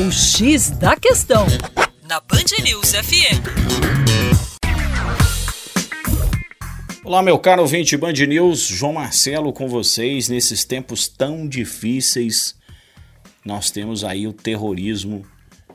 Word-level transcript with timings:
O 0.00 0.12
X 0.12 0.70
da 0.70 0.94
Questão, 0.94 1.44
na 2.08 2.20
Band 2.20 2.62
News 2.62 2.92
FM. 2.92 3.42
Olá, 7.02 7.20
meu 7.20 7.36
caro 7.36 7.62
ouvinte 7.62 7.96
Band 7.96 8.12
News, 8.12 8.60
João 8.60 8.92
Marcelo 8.92 9.52
com 9.52 9.66
vocês. 9.66 10.28
Nesses 10.28 10.64
tempos 10.64 11.08
tão 11.08 11.48
difíceis, 11.48 12.54
nós 13.44 13.72
temos 13.72 14.04
aí 14.04 14.28
o 14.28 14.32
terrorismo 14.32 15.26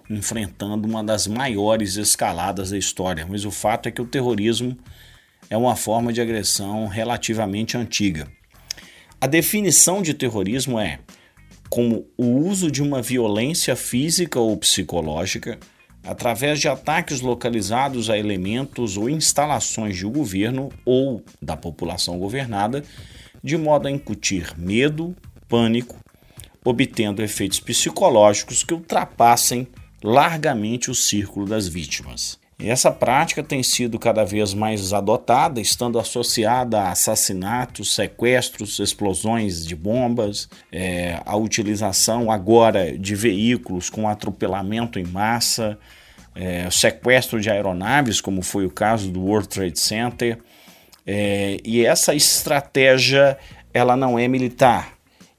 enfrentando 0.09 0.87
uma 0.87 1.03
das 1.03 1.27
maiores 1.27 1.97
escaladas 1.97 2.69
da 2.69 2.77
história. 2.77 3.27
Mas 3.29 3.43
o 3.43 3.51
fato 3.51 3.89
é 3.89 3.91
que 3.91 4.01
o 4.01 4.07
terrorismo 4.07 4.77
é 5.49 5.57
uma 5.57 5.75
forma 5.75 6.13
de 6.13 6.21
agressão 6.21 6.87
relativamente 6.87 7.75
antiga. 7.75 8.31
A 9.19 9.27
definição 9.27 10.01
de 10.01 10.13
terrorismo 10.13 10.79
é 10.79 10.99
como 11.73 12.05
o 12.15 12.27
uso 12.27 12.69
de 12.69 12.83
uma 12.83 13.01
violência 13.01 13.75
física 13.75 14.39
ou 14.39 14.55
psicológica 14.55 15.57
através 16.03 16.59
de 16.59 16.67
ataques 16.67 17.19
localizados 17.19 18.11
a 18.11 18.17
elementos 18.17 18.95
ou 18.95 19.09
instalações 19.09 20.03
um 20.03 20.11
governo 20.11 20.69
ou 20.85 21.23
da 21.41 21.57
população 21.57 22.19
governada, 22.19 22.83
de 23.43 23.57
modo 23.57 23.87
a 23.87 23.91
incutir 23.91 24.53
medo, 24.55 25.15
pânico, 25.49 25.97
obtendo 26.63 27.23
efeitos 27.23 27.59
psicológicos 27.59 28.63
que 28.63 28.75
ultrapassem 28.75 29.67
largamente 30.03 30.91
o 30.91 30.95
círculo 30.95 31.47
das 31.47 31.67
vítimas. 31.67 32.42
Essa 32.59 32.91
prática 32.91 33.43
tem 33.43 33.63
sido 33.63 33.97
cada 33.97 34.23
vez 34.23 34.53
mais 34.53 34.93
adotada, 34.93 35.59
estando 35.59 35.99
associada 35.99 36.81
a 36.81 36.91
assassinatos, 36.91 37.95
sequestros, 37.95 38.79
explosões 38.79 39.65
de 39.65 39.75
bombas, 39.75 40.47
é, 40.71 41.19
a 41.25 41.35
utilização 41.35 42.31
agora 42.31 42.97
de 42.97 43.15
veículos 43.15 43.89
com 43.89 44.07
atropelamento 44.07 44.99
em 44.99 45.03
massa, 45.03 45.77
é, 46.35 46.69
sequestro 46.69 47.41
de 47.41 47.49
aeronaves, 47.49 48.21
como 48.21 48.41
foi 48.41 48.65
o 48.65 48.71
caso 48.71 49.11
do 49.11 49.21
World 49.21 49.49
Trade 49.49 49.79
Center. 49.79 50.37
É, 51.05 51.57
e 51.65 51.85
essa 51.85 52.13
estratégia 52.13 53.37
ela 53.73 53.97
não 53.97 54.17
é 54.17 54.27
militar 54.27 54.93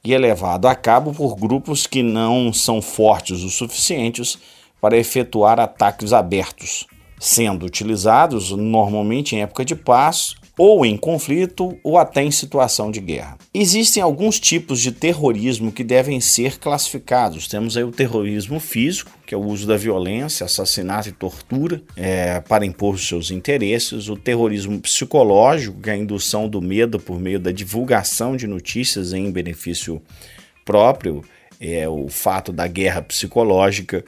e 0.05 0.13
é 0.13 0.19
levada 0.19 0.71
a 0.71 0.75
cabo 0.75 1.15
por 1.15 1.37
grupos 1.37 1.87
que 1.87 2.03
não 2.03 2.53
são 2.53 2.83
fortes 2.83 3.43
o 3.43 3.49
suficientes 3.49 4.37
para 4.81 4.99
efetuar 4.99 5.59
ataques 5.59 6.13
abertos 6.13 6.87
sendo 7.25 7.65
utilizados 7.65 8.51
normalmente 8.51 9.35
em 9.35 9.41
época 9.41 9.65
de 9.65 9.75
paz 9.75 10.35
ou 10.59 10.85
em 10.85 10.95
conflito 10.95 11.75
ou 11.83 11.97
até 11.97 12.23
em 12.23 12.31
situação 12.31 12.91
de 12.91 13.01
guerra. 13.01 13.39
Existem 13.53 14.03
alguns 14.03 14.39
tipos 14.39 14.79
de 14.79 14.93
terrorismo 14.93 15.73
que 15.73 15.83
devem 15.83 16.21
ser 16.21 16.59
classificados. 16.59 17.49
Temos 17.49 17.79
aí 17.79 17.83
o 17.83 17.91
terrorismo 17.91 18.61
físico, 18.61 19.11
que 19.27 19.35
é 19.35 19.39
o 19.39 19.43
uso 19.43 19.67
da 19.67 19.75
violência, 19.75 20.45
assassinato 20.45 21.09
e 21.09 21.13
tortura 21.13 21.83
é, 21.97 22.41
para 22.41 22.67
impor 22.67 22.95
os 22.95 23.09
seus 23.09 23.31
interesses, 23.31 24.11
o 24.11 24.17
terrorismo 24.17 24.79
psicológico, 24.79 25.81
que 25.81 25.89
é 25.89 25.95
a 25.95 25.97
indução 25.97 26.47
do 26.47 26.61
medo 26.61 27.01
por 27.01 27.19
meio 27.19 27.41
da 27.41 27.51
divulgação 27.51 28.37
de 28.37 28.47
notícias 28.47 29.15
em 29.15 29.33
benefício 29.33 30.01
próprio, 30.63 31.25
é 31.59 31.89
o 31.89 32.07
fato 32.09 32.53
da 32.53 32.67
guerra 32.67 33.01
psicológica, 33.01 34.05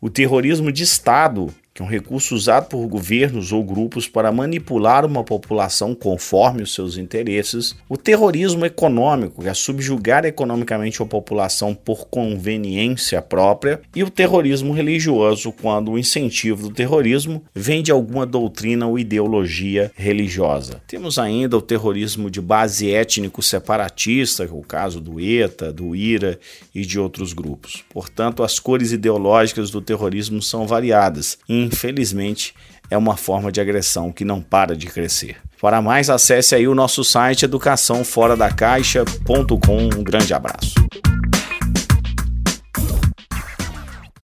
o 0.00 0.10
terrorismo 0.10 0.70
de 0.70 0.84
Estado, 0.84 1.52
que 1.78 1.82
é 1.82 1.84
um 1.84 1.88
recurso 1.88 2.34
usado 2.34 2.66
por 2.66 2.84
governos 2.88 3.52
ou 3.52 3.62
grupos 3.62 4.08
para 4.08 4.32
manipular 4.32 5.06
uma 5.06 5.22
população 5.22 5.94
conforme 5.94 6.62
os 6.62 6.74
seus 6.74 6.96
interesses, 6.96 7.76
o 7.88 7.96
terrorismo 7.96 8.66
econômico, 8.66 9.42
que 9.42 9.48
é 9.48 9.54
subjugar 9.54 10.24
economicamente 10.24 11.00
a 11.00 11.06
população 11.06 11.76
por 11.76 12.08
conveniência 12.08 13.22
própria, 13.22 13.80
e 13.94 14.02
o 14.02 14.10
terrorismo 14.10 14.72
religioso, 14.72 15.52
quando 15.52 15.92
o 15.92 15.98
incentivo 15.98 16.68
do 16.68 16.74
terrorismo 16.74 17.44
vem 17.54 17.80
de 17.80 17.92
alguma 17.92 18.26
doutrina 18.26 18.88
ou 18.88 18.98
ideologia 18.98 19.92
religiosa. 19.94 20.82
Temos 20.88 21.16
ainda 21.16 21.56
o 21.56 21.62
terrorismo 21.62 22.28
de 22.28 22.40
base 22.40 22.90
étnico 22.90 23.40
separatista, 23.40 24.44
que 24.44 24.52
é 24.52 24.56
o 24.56 24.62
caso 24.62 25.00
do 25.00 25.20
ETA, 25.20 25.72
do 25.72 25.94
IRA 25.94 26.40
e 26.74 26.84
de 26.84 26.98
outros 26.98 27.32
grupos. 27.32 27.84
Portanto, 27.88 28.42
as 28.42 28.58
cores 28.58 28.90
ideológicas 28.90 29.70
do 29.70 29.80
terrorismo 29.80 30.42
são 30.42 30.66
variadas. 30.66 31.38
E 31.48 31.67
infelizmente, 31.68 32.52
é 32.90 32.98
uma 32.98 33.16
forma 33.16 33.52
de 33.52 33.60
agressão 33.60 34.10
que 34.10 34.24
não 34.24 34.40
para 34.40 34.74
de 34.76 34.86
crescer. 34.86 35.36
Para 35.60 35.82
mais, 35.82 36.08
acesse 36.08 36.54
aí 36.54 36.68
o 36.68 36.74
nosso 36.74 37.04
site 37.04 37.44
educaçãoforadacaixa.com. 37.44 39.90
Um 39.96 40.02
grande 40.02 40.32
abraço. 40.32 40.72